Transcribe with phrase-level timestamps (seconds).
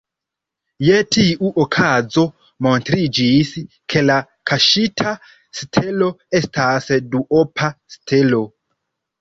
[0.85, 2.23] Je tiu okazo,
[2.67, 3.51] montriĝis,
[3.95, 4.15] ke la
[4.53, 5.15] kaŝita
[5.61, 8.43] stelo estas duopa stelo.